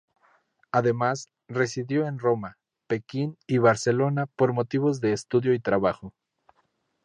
Además, 0.71 1.27
residió 1.47 2.07
en 2.07 2.17
Roma, 2.17 2.57
Pekín 2.87 3.37
y 3.45 3.59
Barcelona 3.59 4.25
por 4.25 4.51
motivos 4.51 4.99
de 4.99 5.13
estudio 5.13 5.53
y 5.53 5.59
trabajo. 5.59 6.15